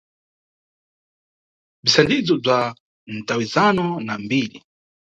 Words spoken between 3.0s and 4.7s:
mtawizano na mbiri.